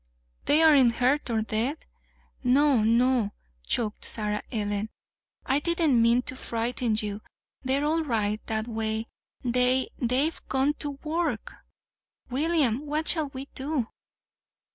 [0.45, 1.85] "They aren't hurt or dead?"
[2.43, 3.33] "No, no,"
[3.67, 4.89] choked Sarah Ellen.
[5.45, 7.21] "I didn't mean to frighten you.
[7.63, 9.05] They're all right that way.
[9.43, 11.53] They they've gone to work!
[12.31, 13.89] William, what shall we do?"